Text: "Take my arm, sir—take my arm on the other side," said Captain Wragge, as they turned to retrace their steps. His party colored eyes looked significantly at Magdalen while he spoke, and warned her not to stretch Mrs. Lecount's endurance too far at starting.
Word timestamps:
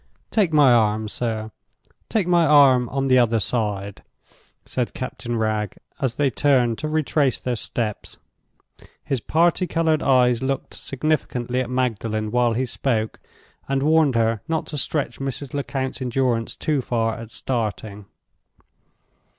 "Take 0.31 0.51
my 0.51 0.73
arm, 0.73 1.07
sir—take 1.09 2.25
my 2.27 2.43
arm 2.43 2.89
on 2.89 3.07
the 3.07 3.19
other 3.19 3.39
side," 3.39 4.01
said 4.65 4.95
Captain 4.95 5.35
Wragge, 5.37 5.77
as 5.99 6.15
they 6.15 6.31
turned 6.31 6.79
to 6.79 6.87
retrace 6.87 7.39
their 7.39 7.55
steps. 7.55 8.17
His 9.03 9.19
party 9.19 9.67
colored 9.67 10.01
eyes 10.01 10.41
looked 10.41 10.73
significantly 10.73 11.61
at 11.61 11.69
Magdalen 11.69 12.31
while 12.31 12.53
he 12.53 12.65
spoke, 12.65 13.19
and 13.69 13.83
warned 13.83 14.15
her 14.15 14.41
not 14.47 14.65
to 14.73 14.77
stretch 14.79 15.19
Mrs. 15.19 15.53
Lecount's 15.53 16.01
endurance 16.01 16.55
too 16.55 16.81
far 16.81 17.13
at 17.13 17.29
starting. 17.29 18.07